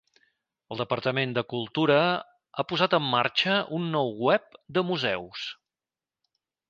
El 0.75 0.79
Departament 0.79 1.35
de 1.35 1.43
Cultura 1.51 1.97
ha 2.17 2.65
posat 2.71 2.95
en 2.99 3.05
marxa 3.11 3.59
un 3.81 3.87
nou 3.97 4.11
web 4.31 4.59
de 4.79 4.85
museus. 4.89 5.45